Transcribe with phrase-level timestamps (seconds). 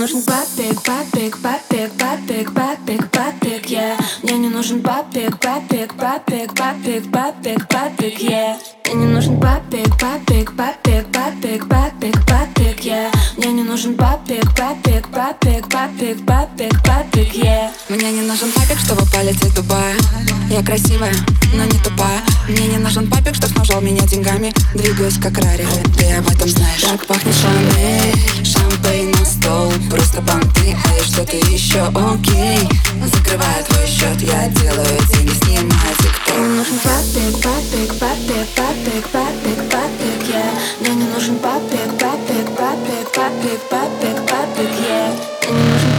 [0.00, 7.10] нужен папик, папик, папик, папик, папик, папик, yeah Мне не нужен папик, папик, папик, папик,
[7.12, 13.62] папик, папик, yeah Мне не нужен папик, папик, папик, папик, папик, папик, yeah Мне не
[13.62, 19.54] нужен папик, папик, папик, папик, папик, папик, yeah Мне не нужен папик, чтобы полететь в
[19.54, 19.94] Дубай
[20.48, 21.12] Я красивая,
[21.52, 25.66] но не тупая Мне не нужен папик, чтоб снабжал меня деньгами Двигаюсь как Rari,
[25.98, 28.19] ты об этом знаешь Так пахнет шампейн,
[31.20, 32.68] что-то еще окей.
[33.04, 36.36] Закрываю твой счет, я делаю деньги, снимаю тикток.
[36.36, 42.46] Мне не нужен папик, папик, папик, папик, папик, папик, yeah Мне не нужен папик, папик,
[42.56, 45.12] папик, папик, папик, папик, yeah
[45.50, 45.89] Мне не нужен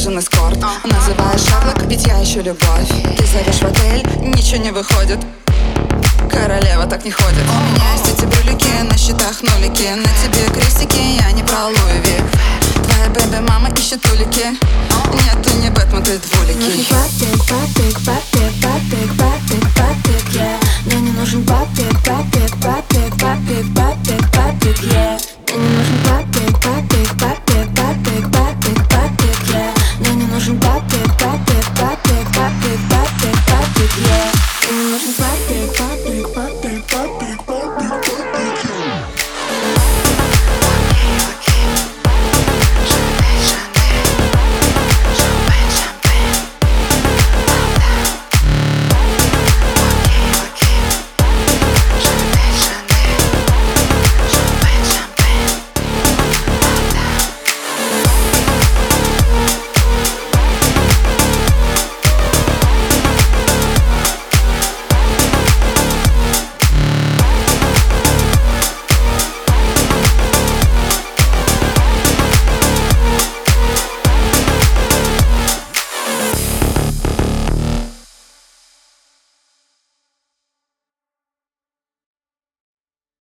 [0.00, 2.88] нужен эскорт Называешь Шерлок, ведь я ищу любовь.
[3.18, 5.18] Ты зовешь в отель, ничего не выходит.
[6.30, 7.44] Королева так не ходит.
[7.44, 12.00] У меня есть эти брюлики, на счетах нулики На тебе крестики, я не про Луи
[12.84, 14.46] Твоя бэби-мама ищет улики.
[15.12, 18.69] Нет, ты не Бэтмен, ты папик, папик, папик, папик, папик,